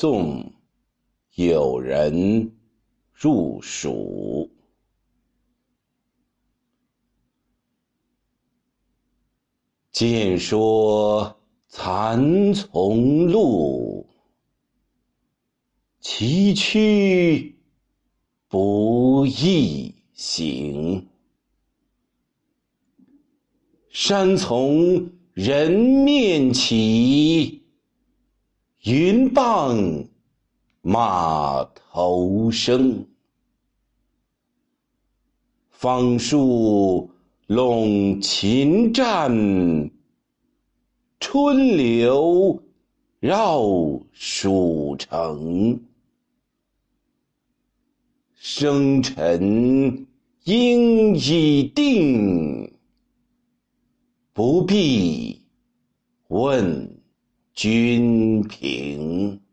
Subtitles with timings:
[0.00, 0.52] 送
[1.34, 2.56] 友人
[3.12, 4.48] 入蜀。
[9.90, 11.36] 见说
[11.66, 14.08] 蚕丛路，
[15.98, 17.54] 崎岖
[18.46, 21.08] 不易行。
[23.88, 27.64] 山从人面起，
[28.84, 30.04] 云傍
[30.82, 33.04] 马头生。
[35.68, 37.10] 芳树
[37.48, 39.90] 弄晴战，
[41.18, 42.62] 春流
[43.18, 43.60] 绕
[44.12, 45.80] 蜀城。
[48.36, 50.06] 生辰
[50.44, 52.72] 应已定。
[54.32, 55.42] 不必
[56.28, 56.97] 问
[57.58, 59.47] 君平。